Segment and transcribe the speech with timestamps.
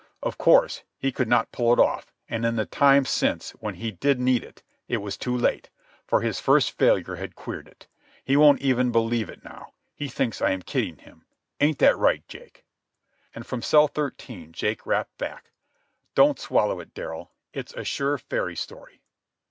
[0.23, 3.91] Of course, he could not pull it off, and in the times since when he
[3.91, 5.69] did need it, it was too late,
[6.07, 7.85] for his first failure had queered it.
[8.23, 9.73] He won't even believe it now.
[9.93, 11.27] He thinks I am kidding him.
[11.59, 12.65] Ain't that right, Jake?"
[13.35, 15.51] And from cell thirteen Jake rapped back,
[16.15, 17.29] "Don't swallow it, Darrell.
[17.53, 19.03] It's a sure fairy story."